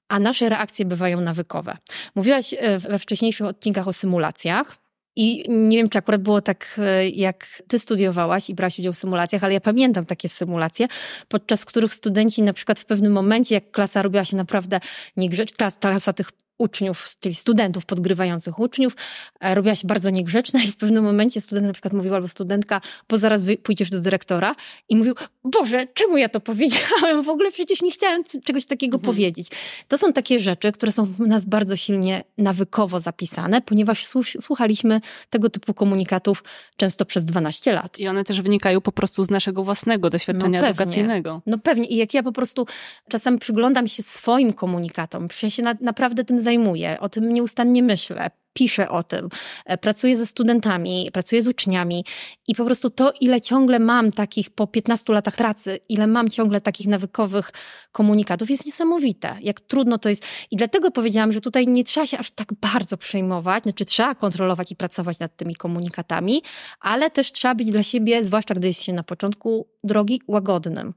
a 0.08 0.20
nasze 0.20 0.50
reakcje 0.50 0.86
bywają 0.86 1.22
nawykowe. 1.22 1.78
Mówiłaś 2.16 2.56
e, 2.58 2.80
we 2.80 3.00
wcześniejszych 3.00 3.48
odcinkach 3.48 3.88
o 3.88 3.94
symulacjach. 3.94 4.83
I 5.16 5.44
nie 5.50 5.78
wiem, 5.78 5.90
czy 5.90 5.98
akurat 5.98 6.22
było 6.22 6.42
tak, 6.42 6.76
e, 6.78 7.10
jak 7.10 7.64
ty 7.68 7.80
studiowałaś 7.80 8.50
i 8.50 8.56
brałaś 8.56 8.80
udział 8.80 8.94
w 8.94 8.98
symulacjach, 8.98 9.44
ale 9.44 9.54
ja 9.54 9.62
pamiętam 9.62 10.06
takie 10.06 10.30
symulacje, 10.30 10.88
podczas 11.28 11.66
których 11.66 11.94
studenci 11.94 12.42
na 12.42 12.54
przykład 12.54 12.80
w 12.80 12.86
pewnym 12.86 13.12
momencie, 13.12 13.56
jak 13.56 13.72
klasa 13.72 14.02
robiła 14.02 14.26
się 14.26 14.38
naprawdę 14.38 14.80
niegrzeczna, 15.18 15.72
klasa 15.72 16.14
tych 16.14 16.32
uczniów, 16.58 17.08
czyli 17.20 17.36
studentów 17.36 17.86
podgrywających 17.86 18.60
uczniów, 18.60 18.96
e, 19.40 19.56
robiła 19.56 19.76
się 19.76 19.88
bardzo 19.88 20.10
niegrzeczna 20.10 20.64
i 20.64 20.68
w 20.68 20.78
pewnym 20.78 21.04
momencie 21.04 21.42
student 21.42 21.68
na 21.68 21.74
przykład 21.74 21.94
mówił 21.94 22.16
albo 22.16 22.28
studentka, 22.28 22.82
bo 23.10 23.18
zaraz 23.18 23.46
pójdziesz 23.64 23.90
do 23.90 24.02
dyrektora 24.02 24.56
i 24.90 24.96
mówił, 24.96 25.16
Boże, 25.44 25.88
czemu 25.94 26.18
ja 26.18 26.30
to 26.30 26.40
powiedziałem? 26.40 27.24
W 27.24 27.30
ogóle 27.30 27.52
przecież 27.52 27.82
nie 27.82 27.92
chciałem 27.92 28.24
czegoś 28.46 28.66
takiego 28.66 28.98
mhm. 28.98 29.14
powiedzieć. 29.14 29.48
To 29.88 29.98
są 29.98 30.14
takie 30.14 30.40
rzeczy, 30.40 30.72
które 30.72 30.92
są 30.92 31.06
w 31.06 31.20
nas 31.20 31.46
bardzo 31.46 31.76
silnie 31.76 32.24
nawykowo 32.38 33.00
zapisane, 33.00 33.62
ponieważ 33.62 34.06
słuchaliśmy 34.40 35.02
tego 35.30 35.50
typu 35.50 35.74
komunikatów 35.74 36.44
często 36.78 37.06
przez 37.06 37.26
12 37.26 37.74
lat. 37.74 38.00
I 38.00 38.08
one 38.08 38.24
też 38.24 38.42
wynikają 38.42 38.82
po 38.82 38.92
prostu 38.92 39.24
z 39.24 39.30
naszego 39.30 39.64
własnego 39.64 40.10
doświadczenia 40.10 40.62
no 40.62 40.68
edukacyjnego. 40.68 41.42
No 41.46 41.58
pewnie. 41.58 41.88
I 41.88 41.96
jak 41.96 42.14
ja 42.14 42.24
po 42.24 42.32
prostu 42.32 42.66
czasem 43.10 43.40
przyglądam 43.40 43.88
się 43.88 44.04
swoim 44.04 44.54
komunikatom, 44.54 45.28
ja 45.44 45.50
się 45.50 45.64
na, 45.64 45.76
naprawdę 45.82 46.24
tym 46.24 46.40
zajmuję, 46.44 46.98
o 47.00 47.10
tym 47.10 47.34
nieustannie 47.34 47.84
myślę, 47.84 48.30
piszę 48.54 48.90
o 48.90 49.04
tym, 49.04 49.30
e, 49.66 49.78
pracuję 49.78 50.18
ze 50.18 50.26
studentami, 50.26 51.10
pracuję 51.14 51.42
z 51.42 51.48
uczniami 51.48 52.06
i 52.48 52.56
po 52.56 52.66
prostu 52.66 52.90
to, 52.90 53.14
ile 53.22 53.42
ciągle 53.42 53.80
mam 53.80 54.12
takich 54.12 54.50
po 54.50 54.68
15 54.68 55.14
latach 55.14 55.36
pracy, 55.36 55.80
ile 55.90 56.08
mam 56.08 56.30
ciągle 56.30 56.62
takich 56.62 56.88
nawykowych 56.88 57.52
komunikatów, 57.92 58.50
jest 58.50 58.66
niesamowite. 58.66 59.38
Jak 59.42 59.62
trudno 59.62 59.98
to 59.98 60.10
jest. 60.10 60.26
I 60.52 60.56
dlatego 60.56 60.92
powiedziałam, 60.92 61.32
że 61.32 61.42
tutaj 61.42 61.68
nie 61.68 61.84
trzeba 61.84 62.08
się 62.08 62.18
aż 62.18 62.32
tak 62.32 62.54
bardzo 62.54 62.98
przejmować, 62.98 63.64
znaczy 63.64 63.86
trzeba 63.86 64.16
kontrolować 64.16 64.72
i 64.72 64.76
pracować 64.76 65.20
nad 65.20 65.36
tymi 65.36 65.56
komunikatami, 65.56 66.42
ale 66.80 67.10
też 67.10 67.32
trzeba 67.32 67.56
być 67.56 67.72
dla 67.72 67.84
siebie, 67.84 68.24
zwłaszcza 68.24 68.56
gdy 68.56 68.68
jest 68.68 68.84
się 68.84 68.94
na 68.94 69.04
początku 69.04 69.68
drogi, 69.84 70.22
łagodnym 70.28 70.94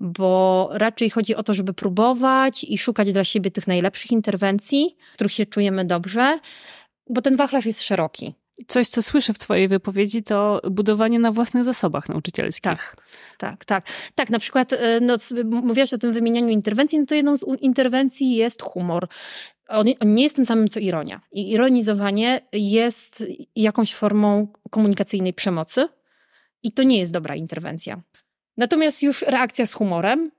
bo 0.00 0.68
raczej 0.72 1.10
chodzi 1.10 1.34
o 1.34 1.42
to, 1.42 1.54
żeby 1.54 1.74
próbować 1.74 2.64
i 2.64 2.78
szukać 2.78 3.12
dla 3.12 3.24
siebie 3.24 3.50
tych 3.50 3.66
najlepszych 3.66 4.10
interwencji, 4.10 4.96
w 5.12 5.14
których 5.14 5.32
się 5.32 5.46
czujemy 5.46 5.84
dobrze, 5.84 6.38
bo 7.10 7.22
ten 7.22 7.36
wachlarz 7.36 7.66
jest 7.66 7.82
szeroki. 7.82 8.34
Coś, 8.68 8.88
co 8.88 9.02
słyszę 9.02 9.32
w 9.32 9.38
Twojej 9.38 9.68
wypowiedzi, 9.68 10.22
to 10.22 10.60
budowanie 10.70 11.18
na 11.18 11.32
własnych 11.32 11.64
zasobach 11.64 12.08
nauczycielskich. 12.08 12.62
Tak, 12.62 12.96
tak, 13.38 13.64
tak. 13.64 13.86
Tak, 14.14 14.30
na 14.30 14.38
przykład, 14.38 14.72
y, 14.72 14.78
no, 15.00 15.16
mówiłaś 15.44 15.94
o 15.94 15.98
tym 15.98 16.12
wymienianiu 16.12 16.48
interwencji, 16.48 16.98
no 16.98 17.06
to 17.06 17.14
jedną 17.14 17.36
z 17.36 17.44
interwencji 17.60 18.36
jest 18.36 18.62
humor. 18.62 19.08
On, 19.68 19.86
on 20.00 20.14
nie 20.14 20.22
jest 20.22 20.36
tym 20.36 20.44
samym, 20.44 20.68
co 20.68 20.80
ironia. 20.80 21.20
I 21.32 21.50
ironizowanie 21.50 22.40
jest 22.52 23.24
jakąś 23.56 23.94
formą 23.94 24.52
komunikacyjnej 24.70 25.34
przemocy 25.34 25.88
i 26.62 26.72
to 26.72 26.82
nie 26.82 26.98
jest 26.98 27.12
dobra 27.12 27.34
interwencja. 27.34 28.02
Natomiast 28.56 29.02
już 29.02 29.22
reakcja 29.22 29.66
z 29.66 29.72
humorem, 29.72 30.30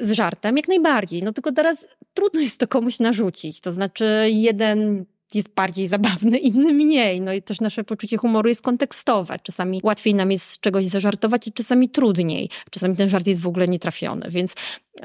z 0.00 0.12
żartem, 0.12 0.56
jak 0.56 0.68
najbardziej. 0.68 1.22
No 1.22 1.32
tylko 1.32 1.52
teraz 1.52 1.86
trudno 2.14 2.40
jest 2.40 2.60
to 2.60 2.68
komuś 2.68 3.00
narzucić. 3.00 3.60
To 3.60 3.72
znaczy, 3.72 4.06
jeden 4.30 5.04
jest 5.34 5.48
bardziej 5.48 5.88
zabawny, 5.88 6.38
inny 6.48 6.72
mniej. 6.72 7.20
No 7.20 7.32
i 7.32 7.42
też 7.42 7.60
nasze 7.60 7.84
poczucie 7.84 8.16
humoru 8.16 8.48
jest 8.48 8.62
kontekstowe. 8.62 9.38
Czasami 9.42 9.80
łatwiej 9.84 10.14
nam 10.14 10.30
jest 10.30 10.50
z 10.50 10.60
czegoś 10.60 10.86
zażartować, 10.86 11.48
a 11.48 11.50
czasami 11.50 11.88
trudniej. 11.88 12.50
Czasami 12.70 12.96
ten 12.96 13.08
żart 13.08 13.26
jest 13.26 13.40
w 13.40 13.46
ogóle 13.46 13.68
nietrafiony. 13.68 14.26
Więc 14.30 14.54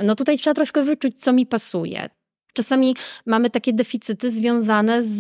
no 0.03 0.15
tutaj 0.15 0.37
trzeba 0.37 0.53
troszkę 0.53 0.83
wyczuć, 0.83 1.21
co 1.21 1.33
mi 1.33 1.45
pasuje. 1.45 2.09
czasami 2.53 2.95
mamy 3.25 3.49
takie 3.49 3.73
deficyty 3.73 4.31
związane 4.31 5.03
z, 5.03 5.19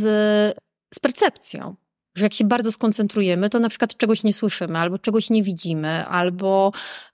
z 0.93 0.99
percepcją 1.01 1.75
że 2.19 2.25
jak 2.25 2.33
się 2.33 2.45
bardzo 2.45 2.71
skoncentrujemy, 2.71 3.49
to 3.49 3.59
na 3.59 3.69
przykład 3.69 3.97
czegoś 3.97 4.23
nie 4.23 4.33
słyszymy, 4.33 4.79
albo 4.79 4.97
czegoś 4.97 5.29
nie 5.29 5.43
widzimy, 5.43 6.05
albo 6.05 6.71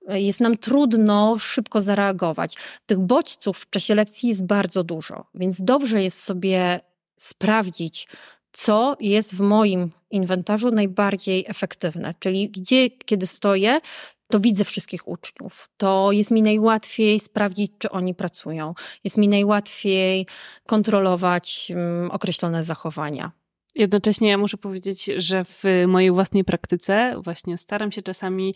e, 0.08 0.22
jest 0.22 0.40
nam 0.40 0.58
trudno 0.58 1.38
szybko 1.40 1.82
zareagować. 1.82 2.58
Tych 2.86 3.00
bodźców 3.00 3.58
w 3.58 3.70
czasie 3.70 3.96
lekcji 3.96 4.30
jest 4.30 4.46
bardzo 4.46 4.84
dużo, 4.84 5.26
więc 5.36 5.62
dobrze 5.62 6.04
jest 6.04 6.24
sobie 6.24 6.80
sprawdzić, 7.18 8.08
co 8.52 8.98
jest 9.00 9.36
w 9.36 9.40
moim 9.40 9.92
inwentarzu 10.12 10.72
najbardziej 10.72 11.46
efektywne, 11.48 12.14
czyli 12.20 12.50
gdzie, 12.50 12.90
kiedy 12.90 13.28
stoję, 13.28 13.80
to 14.28 14.40
widzę 14.40 14.64
wszystkich 14.64 15.08
uczniów. 15.08 15.70
To 15.78 16.12
jest 16.12 16.32
mi 16.32 16.42
najłatwiej 16.42 17.20
sprawdzić, 17.20 17.72
czy 17.78 17.90
oni 17.90 18.16
pracują. 18.16 18.74
Jest 19.04 19.18
mi 19.18 19.28
najłatwiej 19.28 20.28
kontrolować 20.66 21.72
um, 21.76 22.12
określone 22.12 22.64
zachowania. 22.64 23.32
Jednocześnie 23.75 24.29
ja 24.29 24.38
muszę 24.38 24.58
powiedzieć, 24.58 25.12
że 25.17 25.46
w 25.46 25.63
mojej 25.88 26.12
własnej 26.12 26.44
praktyce 26.44 27.15
właśnie 27.24 27.58
staram 27.58 27.91
się 27.91 28.01
czasami 28.01 28.55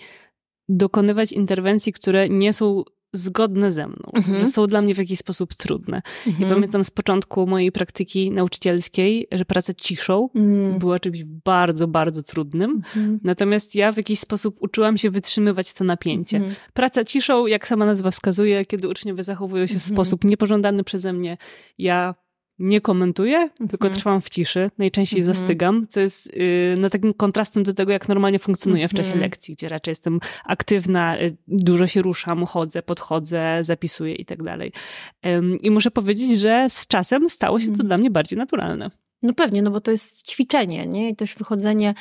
dokonywać 0.70 1.32
interwencji, 1.32 1.94
które 1.94 2.30
nie 2.30 2.54
są 2.54 2.84
zgodne 3.14 3.72
ze 3.72 3.88
mną, 3.88 4.12
mhm. 4.14 4.40
że 4.40 4.48
są 4.48 4.68
dla 4.68 4.82
mnie 4.82 4.96
w 4.96 4.98
jakiś 4.98 5.20
sposób 5.20 5.54
trudne. 5.54 6.02
Mhm. 6.28 6.50
I 6.50 6.54
pamiętam 6.54 6.84
z 6.84 6.92
początku 6.92 7.48
mojej 7.48 7.72
praktyki 7.72 8.32
nauczycielskiej, 8.32 9.28
że 9.32 9.46
praca 9.46 9.74
ciszą 9.74 10.30
mhm. 10.36 10.80
była 10.80 11.00
czymś 11.00 11.24
bardzo, 11.24 11.88
bardzo 11.88 12.24
trudnym. 12.24 12.72
Mhm. 12.72 13.20
Natomiast 13.24 13.76
ja 13.76 13.92
w 13.92 13.98
jakiś 13.98 14.20
sposób 14.20 14.58
uczyłam 14.60 14.98
się 14.98 15.10
wytrzymywać 15.10 15.74
to 15.74 15.84
napięcie. 15.84 16.38
Mhm. 16.38 16.56
Praca 16.74 17.04
ciszą, 17.04 17.48
jak 17.48 17.68
sama 17.68 17.86
nazwa 17.86 18.12
wskazuje, 18.12 18.66
kiedy 18.66 18.90
uczniowie 18.90 19.24
zachowują 19.24 19.68
się 19.68 19.80
w 19.80 19.84
mhm. 19.84 19.96
sposób 19.96 20.24
niepożądany 20.24 20.84
przeze 20.84 21.14
mnie, 21.14 21.38
ja 21.78 22.16
nie 22.60 22.82
komentuję, 22.82 23.38
mhm. 23.38 23.70
tylko 23.70 23.90
trwam 23.90 24.22
w 24.22 24.30
ciszy. 24.30 24.72
Najczęściej 24.78 25.20
mhm. 25.20 25.38
zastygam, 25.38 25.88
co 25.90 26.00
jest 26.00 26.36
yy, 26.36 26.76
no, 26.80 26.90
takim 26.90 27.14
kontrastem 27.14 27.64
do 27.64 27.74
tego, 27.74 27.92
jak 27.92 28.10
normalnie 28.10 28.40
funkcjonuję 28.40 28.88
w 28.88 28.94
czasie 28.94 29.08
mhm. 29.08 29.22
lekcji, 29.22 29.56
gdzie 29.56 29.70
raczej 29.70 29.92
jestem 29.92 30.20
aktywna, 30.46 31.20
y, 31.20 31.38
dużo 31.48 31.88
się 31.88 32.02
ruszam, 32.02 32.46
chodzę, 32.46 32.82
podchodzę, 32.82 33.58
zapisuję 33.62 34.16
i 34.16 34.26
tak 34.26 34.44
dalej. 34.44 34.72
I 35.62 35.72
muszę 35.72 35.92
powiedzieć, 35.92 36.40
że 36.40 36.66
z 36.70 36.88
czasem 36.88 37.30
stało 37.30 37.60
się 37.60 37.66
to 37.66 37.72
mhm. 37.72 37.88
dla 37.88 37.98
mnie 37.98 38.12
bardziej 38.12 38.40
naturalne. 38.40 38.90
No 39.22 39.34
pewnie, 39.34 39.62
no 39.62 39.72
bo 39.72 39.82
to 39.82 39.92
jest 39.92 40.28
ćwiczenie, 40.28 40.88
nie? 40.88 41.10
I 41.10 41.16
też 41.16 41.36
wychodzenie 41.36 41.94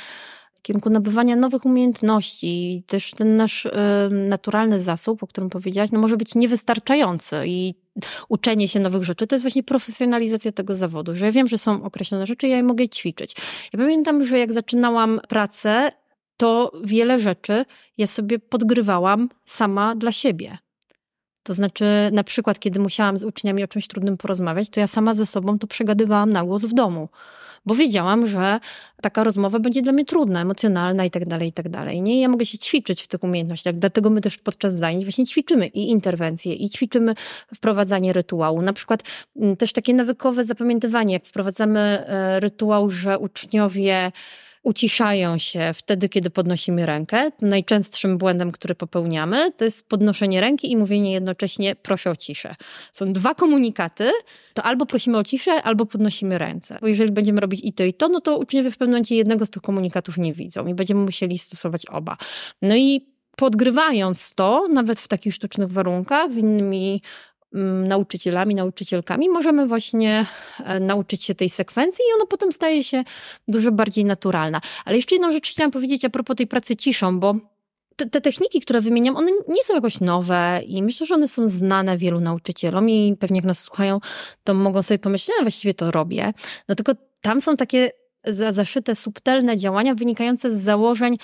kierunku 0.69 0.91
nabywania 0.91 1.37
nowych 1.37 1.65
umiejętności. 1.65 2.83
Też 2.87 3.11
ten 3.11 3.37
nasz 3.37 3.67
naturalny 4.11 4.79
zasób, 4.79 5.23
o 5.23 5.27
którym 5.27 5.51
powiedziałaś, 5.51 5.91
no 5.93 5.99
może 5.99 6.17
być 6.17 6.35
niewystarczający 6.35 7.37
i 7.47 7.75
uczenie 8.29 8.69
się 8.69 8.81
nowych 8.81 9.05
rzeczy, 9.05 9.27
to 9.27 9.35
jest 9.35 9.45
właśnie 9.45 9.63
profesjonalizacja 9.63 10.53
tego 10.53 10.75
zawodu, 10.75 11.15
że 11.15 11.25
ja 11.25 11.33
wiem, 11.33 11.49
że 11.49 11.59
są 11.59 11.83
określone 11.83 12.27
rzeczy, 12.27 12.49
ja 12.49 12.57
je 12.57 12.63
mogę 12.63 12.89
ćwiczyć. 12.89 13.37
Ja 13.73 13.79
pamiętam, 13.79 14.27
że 14.27 14.39
jak 14.39 14.53
zaczynałam 14.53 15.21
pracę, 15.29 15.91
to 16.37 16.73
wiele 16.85 17.19
rzeczy 17.19 17.65
ja 17.99 18.07
sobie 18.07 18.39
podgrywałam 18.39 19.29
sama 19.45 19.95
dla 19.95 20.13
siebie. 20.13 20.59
To 21.43 21.55
znaczy, 21.55 21.85
na 22.13 22.25
przykład, 22.25 22.59
kiedy 22.59 22.81
musiałam 22.81 23.17
z 23.17 23.25
uczniami 23.25 23.65
o 23.65 23.69
czymś 23.69 23.89
trudnym 23.89 24.17
porozmawiać, 24.17 24.71
to 24.71 24.81
ja 24.81 24.87
sama 24.87 25.15
ze 25.15 25.27
sobą 25.27 25.59
to 25.59 25.67
przegadywałam 25.67 26.31
na 26.31 26.45
głos 26.45 26.65
w 26.65 26.75
domu 26.75 27.09
bo 27.67 27.75
wiedziałam, 27.75 28.27
że 28.27 28.61
taka 29.03 29.25
rozmowa 29.25 29.59
będzie 29.59 29.83
dla 29.83 29.93
mnie 29.93 30.05
trudna, 30.05 30.41
emocjonalna 30.41 31.05
i 31.05 31.11
tak 31.11 31.27
dalej, 31.27 31.49
i 31.49 31.53
tak 31.53 31.69
dalej. 31.69 32.03
Nie, 32.03 32.21
ja 32.21 32.29
mogę 32.29 32.47
się 32.47 32.59
ćwiczyć 32.59 33.03
w 33.03 33.07
tych 33.07 33.23
umiejętnościach, 33.23 33.75
dlatego 33.75 34.11
my 34.11 34.21
też 34.21 34.39
podczas 34.39 34.75
zajęć 34.75 35.05
właśnie 35.05 35.27
ćwiczymy 35.27 35.67
i 35.67 35.91
interwencje, 35.91 36.55
i 36.55 36.69
ćwiczymy 36.69 37.15
wprowadzanie 37.55 38.13
rytuału. 38.13 38.63
Na 38.63 38.73
przykład 38.73 39.03
mm, 39.37 39.57
też 39.57 39.73
takie 39.73 39.95
nawykowe 39.95 40.45
zapamiętywanie, 40.45 41.15
jak 41.15 41.25
wprowadzamy 41.25 41.81
e, 41.81 42.41
rytuał, 42.41 42.91
że 42.91 43.19
uczniowie 43.19 44.13
uciszają 44.69 45.39
się 45.39 45.71
wtedy, 45.75 46.09
kiedy 46.09 46.31
podnosimy 46.31 46.87
rękę. 46.87 47.31
Najczęstszym 47.43 48.19
błędem, 48.19 48.53
który 48.53 48.75
popełniamy, 48.75 49.53
to 49.53 49.65
jest 49.65 49.89
podnoszenie 49.89 50.41
ręki 50.41 50.73
i 50.73 50.77
mówienie 50.77 51.13
jednocześnie 51.13 51.77
proszę 51.77 52.11
o 52.11 52.17
ciszę. 52.17 52.55
Są 52.93 53.13
dwa 53.13 53.35
komunikaty, 53.35 54.11
to 54.55 54.63
albo 54.63 54.87
prosimy 54.87 55.19
o 55.19 55.25
ciszę, 55.25 55.63
albo 55.63 55.87
podnosimy 55.87 56.39
ręce. 56.39 56.79
Bo 56.81 56.89
jeżeli 56.89 57.13
będziemy 57.13 57.41
robić 57.41 57.61
i 57.65 57.73
to, 57.73 57.85
i 57.85 57.95
to, 57.95 58.09
no 58.09 58.21
to 58.21 58.39
uczniowie 58.39 58.71
w 58.71 58.77
pewnym 58.77 58.91
momencie 58.91 59.17
jednego 59.17 59.47
z 59.47 59.51
tych 59.51 59.63
komunikatów 59.63 60.19
nie 60.19 60.33
widzą 60.33 60.67
i 60.67 60.75
będziemy 60.75 61.01
musieli 61.01 61.39
stosować 61.39 61.87
oba. 61.87 62.17
No 62.63 62.77
i 62.77 63.07
podgrywając 63.37 64.35
to, 64.35 64.69
nawet 64.69 65.01
w 65.01 65.09
takich 65.09 65.35
sztucznych 65.35 65.73
warunkach, 65.73 66.33
z 66.33 66.39
innymi 66.39 67.03
nauczycielami, 67.53 68.55
nauczycielkami, 68.55 69.29
możemy 69.29 69.67
właśnie 69.67 70.27
e, 70.65 70.81
nauczyć 70.81 71.25
się 71.25 71.35
tej 71.35 71.51
sekwencji 71.51 72.05
i 72.11 72.15
ona 72.15 72.27
potem 72.27 72.53
staje 72.53 72.85
się 72.85 73.05
dużo 73.49 73.73
bardziej 73.73 74.05
naturalna. 74.05 74.61
Ale 74.85 74.97
jeszcze 74.97 75.15
jedną 75.15 75.33
rzecz 75.33 75.51
chciałam 75.51 75.71
powiedzieć 75.71 76.05
a 76.05 76.11
propos 76.11 76.37
tej 76.37 76.47
pracy 76.47 76.77
ciszą, 76.77 77.21
bo 77.21 77.35
te, 77.97 78.07
te, 78.07 78.21
techniki, 78.21 78.61
które 78.61 78.81
wymieniam, 78.81 79.17
one 79.17 79.31
nie 79.49 79.65
są 79.65 79.75
jakoś 79.75 80.01
nowe 80.01 80.61
i 80.67 80.83
myślę, 80.83 81.07
że 81.07 81.15
one 81.15 81.29
są 81.29 81.47
znane 81.47 81.99
wielu 81.99 82.21
nauczycielom 82.21 82.91
i 82.91 83.17
pewnie 83.21 83.39
jak 83.39 83.49
nas 83.49 83.61
słuchają, 83.61 84.01
to 84.45 84.55
mogą 84.55 84.83
sobie 84.83 84.99
pomyśleć, 84.99 85.37
ja 85.39 85.45
właściwie 85.45 85.75
to 85.75 85.91
robię. 85.91 86.33
No 86.69 86.75
tylko 86.75 86.93
tam 87.21 87.41
są 87.41 87.57
takie 87.57 87.91
zaszyte 88.27 88.95
subtelne 88.95 89.57
działania 89.57 89.95
wynikające 89.95 90.51
z 90.51 90.61
założeń 90.61 91.17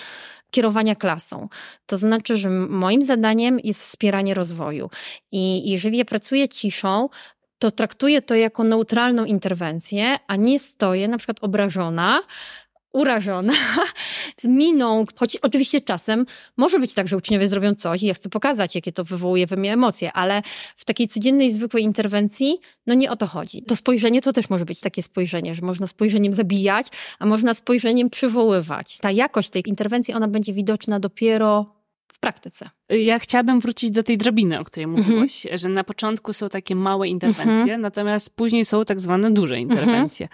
kierowania 0.51 0.95
klasą. 0.95 1.47
To 1.85 1.97
znaczy, 1.97 2.37
że 2.37 2.49
moim 2.49 3.01
zadaniem 3.01 3.59
jest 3.63 3.79
wspieranie 3.79 4.33
rozwoju. 4.33 4.89
I 5.31 5.71
jeżeli 5.71 5.97
ja 5.97 6.05
pracuję 6.05 6.49
ciszą, 6.49 7.09
to 7.59 7.71
traktuję 7.71 8.21
to 8.21 8.35
jako 8.35 8.63
neutralną 8.63 9.25
interwencję, 9.25 10.17
a 10.27 10.35
nie 10.35 10.59
stoję 10.59 11.07
na 11.07 11.17
przykład 11.17 11.37
obrażona, 11.41 12.21
urażona, 12.95 13.53
z 14.41 14.43
miną, 14.43 15.05
choć 15.15 15.37
oczywiście 15.37 15.81
czasem 15.81 16.25
może 16.57 16.79
być 16.79 16.93
tak, 16.93 17.07
że 17.07 17.17
uczniowie 17.17 17.47
zrobią 17.47 17.75
coś 17.75 18.03
i 18.03 18.05
ja 18.05 18.13
chcę 18.13 18.29
pokazać, 18.29 18.75
jakie 18.75 18.91
to 18.91 19.03
wywołuje 19.03 19.47
we 19.47 19.55
mnie 19.57 19.73
emocje, 19.73 20.13
ale 20.13 20.41
w 20.75 20.85
takiej 20.85 21.07
codziennej, 21.07 21.51
zwykłej 21.51 21.83
interwencji, 21.83 22.57
no 22.87 22.93
nie 22.93 23.11
o 23.11 23.15
to 23.15 23.27
chodzi. 23.27 23.63
To 23.63 23.75
spojrzenie 23.75 24.21
to 24.21 24.33
też 24.33 24.49
może 24.49 24.65
być 24.65 24.79
takie 24.79 25.03
spojrzenie, 25.03 25.55
że 25.55 25.61
można 25.61 25.87
spojrzeniem 25.87 26.33
zabijać, 26.33 26.87
a 27.19 27.25
można 27.25 27.53
spojrzeniem 27.53 28.09
przywoływać. 28.09 28.97
Ta 28.97 29.11
jakość 29.11 29.49
tej 29.49 29.69
interwencji, 29.69 30.13
ona 30.13 30.27
będzie 30.27 30.53
widoczna 30.53 30.99
dopiero 30.99 31.75
w 32.13 32.19
praktyce. 32.19 32.69
Ja 32.89 33.19
chciałabym 33.19 33.59
wrócić 33.59 33.91
do 33.91 34.03
tej 34.03 34.17
drabiny, 34.17 34.59
o 34.59 34.63
której 34.63 34.83
mhm. 34.83 35.07
mówiłaś, 35.07 35.47
że 35.53 35.69
na 35.69 35.83
początku 35.83 36.33
są 36.33 36.49
takie 36.49 36.75
małe 36.75 37.07
interwencje, 37.07 37.53
mhm. 37.53 37.81
natomiast 37.81 38.29
później 38.35 38.65
są 38.65 38.85
tak 38.85 38.99
zwane 38.99 39.31
duże 39.31 39.55
mhm. 39.55 39.71
interwencje. 39.71 40.27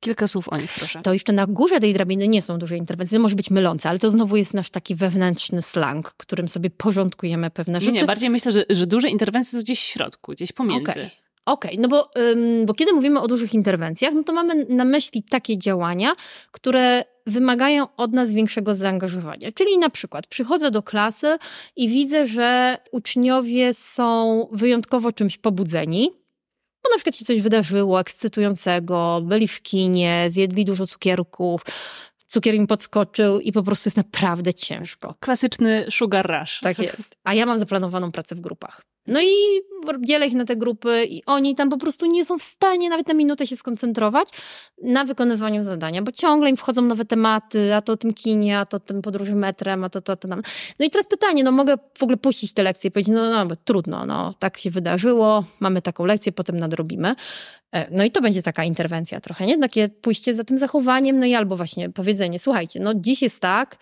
Kilka 0.00 0.28
słów 0.28 0.48
o 0.48 0.56
nich, 0.56 0.70
proszę. 0.78 1.00
To 1.02 1.12
jeszcze 1.12 1.32
na 1.32 1.46
górze 1.46 1.80
tej 1.80 1.94
drabiny 1.94 2.28
nie 2.28 2.42
są 2.42 2.58
duże 2.58 2.76
interwencje, 2.76 3.18
może 3.18 3.36
być 3.36 3.50
mylące, 3.50 3.88
ale 3.88 3.98
to 3.98 4.10
znowu 4.10 4.36
jest 4.36 4.54
nasz 4.54 4.70
taki 4.70 4.94
wewnętrzny 4.94 5.62
slang, 5.62 6.14
którym 6.16 6.48
sobie 6.48 6.70
porządkujemy 6.70 7.50
pewne 7.50 7.80
rzeczy. 7.80 7.92
Nie, 7.92 8.00
nie 8.00 8.06
bardziej 8.06 8.30
myślę, 8.30 8.52
że, 8.52 8.64
że 8.70 8.86
duże 8.86 9.08
interwencje 9.08 9.58
są 9.58 9.62
gdzieś 9.62 9.80
w 9.80 9.86
środku, 9.86 10.32
gdzieś 10.32 10.52
pomiędzy. 10.52 10.90
Okay. 10.90 11.10
Okej, 11.48 11.70
okay, 11.70 11.82
no 11.82 11.88
bo, 11.88 12.10
ym, 12.18 12.66
bo 12.66 12.74
kiedy 12.74 12.92
mówimy 12.92 13.20
o 13.20 13.26
dużych 13.26 13.54
interwencjach, 13.54 14.14
no 14.14 14.22
to 14.22 14.32
mamy 14.32 14.64
na 14.68 14.84
myśli 14.84 15.22
takie 15.22 15.58
działania, 15.58 16.14
które 16.50 17.04
wymagają 17.26 17.86
od 17.96 18.12
nas 18.12 18.32
większego 18.32 18.74
zaangażowania. 18.74 19.52
Czyli 19.52 19.78
na 19.78 19.90
przykład 19.90 20.26
przychodzę 20.26 20.70
do 20.70 20.82
klasy 20.82 21.38
i 21.76 21.88
widzę, 21.88 22.26
że 22.26 22.78
uczniowie 22.92 23.74
są 23.74 24.46
wyjątkowo 24.52 25.12
czymś 25.12 25.38
pobudzeni, 25.38 26.10
bo 26.88 26.94
na 26.94 26.96
przykład 26.96 27.16
się 27.16 27.24
coś 27.24 27.40
wydarzyło 27.40 28.00
ekscytującego, 28.00 29.20
byli 29.24 29.48
w 29.48 29.62
kinie, 29.62 30.26
zjedli 30.28 30.64
dużo 30.64 30.86
cukierków, 30.86 31.62
cukier 32.26 32.54
im 32.54 32.66
podskoczył 32.66 33.40
i 33.40 33.52
po 33.52 33.62
prostu 33.62 33.88
jest 33.88 33.96
naprawdę 33.96 34.54
ciężko. 34.54 35.14
Klasyczny 35.20 35.86
sugar 35.90 36.40
rush. 36.40 36.60
Tak 36.60 36.78
jest. 36.78 37.16
A 37.24 37.34
ja 37.34 37.46
mam 37.46 37.58
zaplanowaną 37.58 38.12
pracę 38.12 38.34
w 38.34 38.40
grupach. 38.40 38.82
No 39.08 39.20
i 39.20 39.60
dzielę 40.00 40.26
ich 40.26 40.34
na 40.34 40.44
te 40.44 40.56
grupy 40.56 41.04
i 41.10 41.22
oni 41.26 41.54
tam 41.54 41.70
po 41.70 41.78
prostu 41.78 42.06
nie 42.06 42.24
są 42.24 42.38
w 42.38 42.42
stanie 42.42 42.90
nawet 42.90 43.08
na 43.08 43.14
minutę 43.14 43.46
się 43.46 43.56
skoncentrować 43.56 44.28
na 44.82 45.04
wykonywaniu 45.04 45.62
zadania, 45.62 46.02
bo 46.02 46.12
ciągle 46.12 46.50
im 46.50 46.56
wchodzą 46.56 46.82
nowe 46.82 47.04
tematy, 47.04 47.74
a 47.74 47.80
to 47.80 47.92
o 47.92 47.96
tym 47.96 48.14
kinie, 48.14 48.58
a 48.58 48.66
to 48.66 48.76
o 48.76 48.80
tym 48.80 49.02
podróży 49.02 49.34
metrem, 49.34 49.84
a 49.84 49.88
to 49.88 50.00
to, 50.00 50.16
to. 50.16 50.28
No 50.28 50.86
i 50.86 50.90
teraz 50.90 51.08
pytanie, 51.08 51.44
no 51.44 51.52
mogę 51.52 51.76
w 51.98 52.02
ogóle 52.02 52.16
puścić 52.16 52.52
te 52.52 52.62
lekcje 52.62 52.88
i 52.88 52.90
powiedzieć, 52.90 53.14
no, 53.14 53.30
no, 53.30 53.44
no 53.44 53.56
trudno, 53.64 54.06
no 54.06 54.34
tak 54.38 54.58
się 54.58 54.70
wydarzyło, 54.70 55.44
mamy 55.60 55.82
taką 55.82 56.04
lekcję, 56.04 56.32
potem 56.32 56.58
nadrobimy. 56.58 57.14
E, 57.72 57.86
no 57.90 58.04
i 58.04 58.10
to 58.10 58.20
będzie 58.20 58.42
taka 58.42 58.64
interwencja 58.64 59.20
trochę, 59.20 59.46
nie? 59.46 59.58
Takie 59.58 59.88
pójście 59.88 60.34
za 60.34 60.44
tym 60.44 60.58
zachowaniem, 60.58 61.20
no 61.20 61.26
i 61.26 61.34
albo 61.34 61.56
właśnie 61.56 61.90
powiedzenie, 61.90 62.38
słuchajcie, 62.38 62.80
no 62.80 62.92
dziś 62.94 63.22
jest 63.22 63.40
tak, 63.40 63.76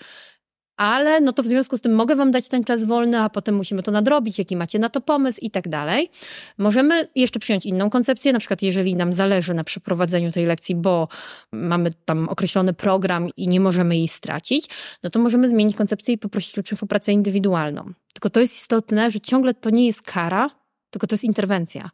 ale 0.76 1.20
no 1.20 1.32
to 1.32 1.42
w 1.42 1.46
związku 1.46 1.76
z 1.76 1.80
tym 1.80 1.94
mogę 1.94 2.16
wam 2.16 2.30
dać 2.30 2.48
ten 2.48 2.64
czas 2.64 2.84
wolny, 2.84 3.20
a 3.20 3.30
potem 3.30 3.54
musimy 3.54 3.82
to 3.82 3.90
nadrobić, 3.90 4.38
jaki 4.38 4.56
macie 4.56 4.78
na 4.78 4.88
to 4.88 5.00
pomysł 5.00 5.38
i 5.42 5.50
tak 5.50 5.68
dalej. 5.68 6.10
Możemy 6.58 7.08
jeszcze 7.14 7.40
przyjąć 7.40 7.66
inną 7.66 7.90
koncepcję, 7.90 8.32
na 8.32 8.38
przykład 8.38 8.62
jeżeli 8.62 8.96
nam 8.96 9.12
zależy 9.12 9.54
na 9.54 9.64
przeprowadzeniu 9.64 10.32
tej 10.32 10.46
lekcji, 10.46 10.74
bo 10.74 11.08
mamy 11.52 11.90
tam 12.04 12.28
określony 12.28 12.72
program 12.72 13.28
i 13.36 13.48
nie 13.48 13.60
możemy 13.60 13.96
jej 13.96 14.08
stracić, 14.08 14.68
no 15.02 15.10
to 15.10 15.18
możemy 15.18 15.48
zmienić 15.48 15.76
koncepcję 15.76 16.14
i 16.14 16.18
poprosić 16.18 16.58
uczniów 16.58 16.82
o 16.82 16.86
pracę 16.86 17.12
indywidualną. 17.12 17.92
Tylko 18.12 18.30
to 18.30 18.40
jest 18.40 18.56
istotne, 18.56 19.10
że 19.10 19.20
ciągle 19.20 19.54
to 19.54 19.70
nie 19.70 19.86
jest 19.86 20.02
kara, 20.02 20.50
tylko 20.96 21.06
to 21.06 21.14
jest 21.14 21.24
interwencja. 21.24 21.90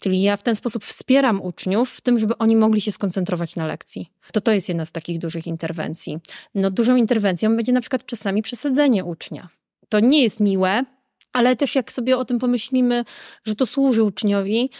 Czyli 0.00 0.22
ja 0.22 0.36
w 0.36 0.42
ten 0.42 0.56
sposób 0.56 0.84
wspieram 0.84 1.42
uczniów 1.42 1.90
w 1.90 2.00
tym, 2.00 2.18
żeby 2.18 2.38
oni 2.38 2.56
mogli 2.56 2.80
się 2.80 2.92
skoncentrować 2.92 3.56
na 3.56 3.66
lekcji. 3.66 4.10
To 4.32 4.40
to 4.40 4.52
jest 4.52 4.68
jedna 4.68 4.84
z 4.84 4.92
takich 4.92 5.18
dużych 5.18 5.46
interwencji. 5.46 6.18
No 6.54 6.70
dużą 6.70 6.96
interwencją 6.96 7.56
będzie 7.56 7.72
na 7.72 7.80
przykład 7.80 8.06
czasami 8.06 8.42
przesadzenie 8.42 9.04
ucznia. 9.04 9.48
To 9.88 10.00
nie 10.00 10.22
jest 10.22 10.40
miłe, 10.40 10.84
ale 11.32 11.56
też 11.56 11.74
jak 11.74 11.92
sobie 11.92 12.18
o 12.18 12.24
tym 12.24 12.38
pomyślimy, 12.38 13.04
że 13.44 13.54
to 13.54 13.66
służy 13.66 14.02
uczniowi, 14.02 14.70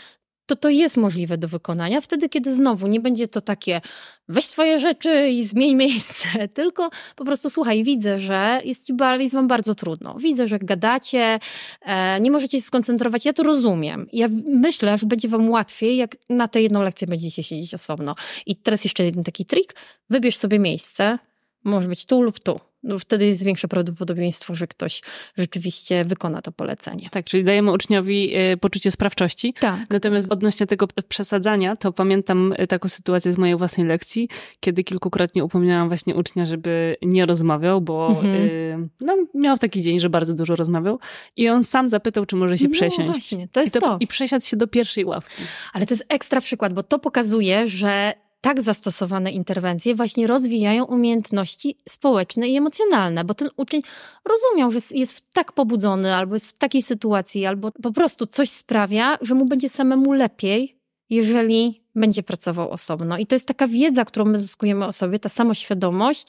to 0.46 0.56
to 0.56 0.68
jest 0.68 0.96
możliwe 0.96 1.38
do 1.38 1.48
wykonania 1.48 2.00
wtedy, 2.00 2.28
kiedy 2.28 2.54
znowu 2.54 2.86
nie 2.86 3.00
będzie 3.00 3.28
to 3.28 3.40
takie 3.40 3.80
weź 4.28 4.44
swoje 4.44 4.80
rzeczy 4.80 5.28
i 5.28 5.44
zmień 5.44 5.74
miejsce, 5.84 6.48
tylko 6.54 6.90
po 7.16 7.24
prostu 7.24 7.50
słuchaj, 7.50 7.84
widzę, 7.84 8.18
że 8.18 8.60
jest, 8.64 8.86
ci, 8.86 8.92
jest 9.18 9.34
wam 9.34 9.48
bardzo 9.48 9.74
trudno. 9.74 10.14
Widzę, 10.18 10.48
że 10.48 10.58
gadacie, 10.58 11.38
e, 11.82 12.20
nie 12.20 12.30
możecie 12.30 12.58
się 12.58 12.64
skoncentrować, 12.64 13.24
ja 13.24 13.32
to 13.32 13.42
rozumiem. 13.42 14.06
Ja 14.12 14.28
myślę, 14.46 14.98
że 14.98 15.06
będzie 15.06 15.28
wam 15.28 15.50
łatwiej, 15.50 15.96
jak 15.96 16.16
na 16.28 16.48
tę 16.48 16.62
jedną 16.62 16.82
lekcję 16.82 17.06
będziecie 17.06 17.42
siedzieć 17.42 17.74
osobno. 17.74 18.14
I 18.46 18.56
teraz 18.56 18.84
jeszcze 18.84 19.04
jeden 19.04 19.24
taki 19.24 19.46
trik, 19.46 19.74
wybierz 20.10 20.36
sobie 20.36 20.58
miejsce, 20.58 21.18
może 21.64 21.88
być 21.88 22.06
tu 22.06 22.22
lub 22.22 22.38
tu 22.38 22.60
no 22.86 22.98
wtedy 22.98 23.26
jest 23.26 23.44
większe 23.44 23.68
prawdopodobieństwo, 23.68 24.54
że 24.54 24.66
ktoś 24.66 25.02
rzeczywiście 25.36 26.04
wykona 26.04 26.42
to 26.42 26.52
polecenie. 26.52 27.08
Tak, 27.10 27.24
czyli 27.24 27.44
dajemy 27.44 27.72
uczniowi 27.72 28.36
y, 28.52 28.56
poczucie 28.56 28.90
sprawczości. 28.90 29.54
Tak. 29.60 29.80
Natomiast 29.90 30.32
odnośnie 30.32 30.66
tego 30.66 30.86
przesadzania, 31.08 31.76
to 31.76 31.92
pamiętam 31.92 32.54
y, 32.58 32.66
taką 32.66 32.88
sytuację 32.88 33.32
z 33.32 33.38
mojej 33.38 33.56
własnej 33.56 33.86
lekcji, 33.86 34.28
kiedy 34.60 34.84
kilkukrotnie 34.84 35.44
upominałam 35.44 35.88
właśnie 35.88 36.14
ucznia, 36.14 36.46
żeby 36.46 36.96
nie 37.02 37.26
rozmawiał, 37.26 37.80
bo 37.80 38.08
mhm. 38.08 38.34
y, 38.34 38.88
no, 39.00 39.16
miał 39.34 39.58
taki 39.58 39.82
dzień, 39.82 40.00
że 40.00 40.10
bardzo 40.10 40.34
dużo 40.34 40.56
rozmawiał 40.56 40.98
i 41.36 41.48
on 41.48 41.64
sam 41.64 41.88
zapytał, 41.88 42.26
czy 42.26 42.36
może 42.36 42.58
się 42.58 42.68
no 42.68 42.70
przesiąść. 42.70 43.10
Właśnie, 43.10 43.48
to 43.48 43.60
jest 43.60 43.76
I 43.76 43.80
to, 43.80 43.86
to. 43.86 43.96
I 44.00 44.06
przesiadł 44.06 44.44
się 44.44 44.56
do 44.56 44.66
pierwszej 44.66 45.04
ławki. 45.04 45.42
Ale 45.72 45.86
to 45.86 45.94
jest 45.94 46.04
ekstra 46.08 46.40
przykład, 46.40 46.72
bo 46.72 46.82
to 46.82 46.98
pokazuje, 46.98 47.68
że 47.68 48.12
tak 48.46 48.62
zastosowane 48.62 49.30
interwencje 49.30 49.94
właśnie 49.94 50.26
rozwijają 50.26 50.84
umiejętności 50.84 51.78
społeczne 51.88 52.48
i 52.48 52.56
emocjonalne, 52.56 53.24
bo 53.24 53.34
ten 53.34 53.48
uczeń 53.56 53.80
rozumiał, 54.24 54.70
że 54.70 54.78
jest 54.90 55.22
tak 55.32 55.52
pobudzony, 55.52 56.14
albo 56.14 56.34
jest 56.34 56.46
w 56.46 56.58
takiej 56.58 56.82
sytuacji, 56.82 57.46
albo 57.46 57.72
po 57.82 57.92
prostu 57.92 58.26
coś 58.26 58.50
sprawia, 58.50 59.18
że 59.20 59.34
mu 59.34 59.44
będzie 59.44 59.68
samemu 59.68 60.12
lepiej, 60.12 60.80
jeżeli 61.10 61.84
będzie 61.94 62.22
pracował 62.22 62.70
osobno. 62.70 63.18
I 63.18 63.26
to 63.26 63.34
jest 63.34 63.48
taka 63.48 63.68
wiedza, 63.68 64.04
którą 64.04 64.24
my 64.24 64.38
zyskujemy 64.38 64.86
o 64.86 64.92
sobie, 64.92 65.18
ta 65.18 65.28
samoświadomość, 65.28 66.26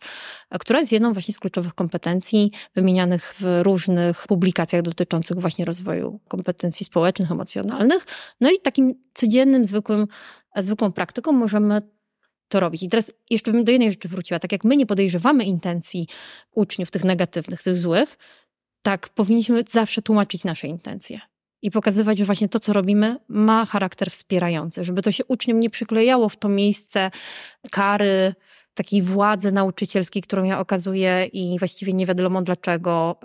która 0.60 0.80
jest 0.80 0.92
jedną 0.92 1.14
właśnie 1.14 1.34
z 1.34 1.40
kluczowych 1.40 1.74
kompetencji 1.74 2.52
wymienianych 2.76 3.36
w 3.40 3.60
różnych 3.64 4.28
publikacjach 4.28 4.82
dotyczących 4.82 5.38
właśnie 5.38 5.66
rozwoju 5.66 6.20
kompetencji 6.28 6.86
społecznych, 6.86 7.32
emocjonalnych. 7.32 8.06
No 8.42 8.52
i 8.52 8.60
takim 8.60 8.94
codziennym, 9.14 9.66
zwykłym, 9.66 10.08
zwykłą 10.56 10.92
praktyką 10.92 11.32
możemy 11.32 11.97
to 12.48 12.60
robić. 12.60 12.84
I 12.84 12.90
teraz 12.90 13.12
jeszcze 13.30 13.52
bym 13.52 13.64
do 13.64 13.72
jednej 13.72 13.92
rzeczy 13.92 14.08
wróciła. 14.08 14.40
Tak 14.40 14.52
jak 14.52 14.64
my 14.64 14.76
nie 14.76 14.86
podejrzewamy 14.86 15.44
intencji 15.44 16.08
uczniów, 16.52 16.92
tych 16.92 17.04
negatywnych, 17.04 17.64
tych 17.64 17.78
złych, 17.78 18.18
tak 18.82 19.10
powinniśmy 19.10 19.64
zawsze 19.70 20.02
tłumaczyć 20.02 20.44
nasze 20.44 20.68
intencje. 20.68 21.20
I 21.62 21.72
pokazywać, 21.72 22.18
że 22.18 22.26
właśnie 22.26 22.50
to, 22.50 22.60
co 22.60 22.74
robimy, 22.74 23.18
ma 23.28 23.66
charakter 23.66 24.12
wspierający, 24.12 24.84
żeby 24.84 25.02
to 25.02 25.12
się 25.12 25.26
uczniom 25.26 25.60
nie 25.60 25.70
przyklejało 25.70 26.30
w 26.30 26.38
to 26.38 26.50
miejsce 26.50 27.12
kary, 27.72 28.36
takiej 28.74 29.02
władzy 29.02 29.52
nauczycielskiej, 29.52 30.22
którą 30.22 30.44
ja 30.44 30.60
okazuję 30.60 31.26
i 31.26 31.60
właściwie 31.60 31.94
nie 31.94 32.06
wiadomo 32.06 32.42
dlaczego, 32.42 33.20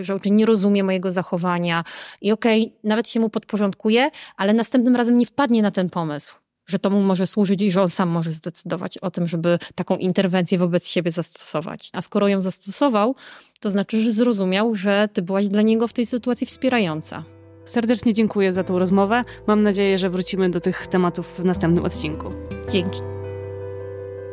że 0.00 0.16
uczeń 0.16 0.34
nie 0.34 0.46
rozumie 0.46 0.84
mojego 0.84 1.10
zachowania 1.10 1.84
i 2.20 2.32
okej, 2.32 2.62
okay, 2.62 2.78
nawet 2.84 3.08
się 3.08 3.20
mu 3.20 3.30
podporządkuje, 3.30 4.10
ale 4.36 4.52
następnym 4.52 4.96
razem 4.96 5.16
nie 5.16 5.26
wpadnie 5.26 5.62
na 5.62 5.70
ten 5.70 5.90
pomysł 5.90 6.34
że 6.66 6.78
to 6.78 6.90
mu 6.90 7.02
może 7.02 7.26
służyć 7.26 7.62
i 7.62 7.70
że 7.70 7.82
on 7.82 7.90
sam 7.90 8.08
może 8.08 8.32
zdecydować 8.32 8.98
o 8.98 9.10
tym, 9.10 9.26
żeby 9.26 9.58
taką 9.74 9.96
interwencję 9.96 10.58
wobec 10.58 10.88
siebie 10.88 11.10
zastosować. 11.10 11.90
A 11.92 12.02
skoro 12.02 12.28
ją 12.28 12.42
zastosował, 12.42 13.14
to 13.60 13.70
znaczy, 13.70 14.00
że 14.00 14.12
zrozumiał, 14.12 14.74
że 14.74 15.08
ty 15.12 15.22
byłaś 15.22 15.48
dla 15.48 15.62
niego 15.62 15.88
w 15.88 15.92
tej 15.92 16.06
sytuacji 16.06 16.46
wspierająca. 16.46 17.24
Serdecznie 17.64 18.14
dziękuję 18.14 18.52
za 18.52 18.64
tą 18.64 18.78
rozmowę. 18.78 19.22
Mam 19.46 19.62
nadzieję, 19.62 19.98
że 19.98 20.10
wrócimy 20.10 20.50
do 20.50 20.60
tych 20.60 20.86
tematów 20.86 21.38
w 21.38 21.44
następnym 21.44 21.84
odcinku. 21.84 22.32
Dzięki. 22.70 23.23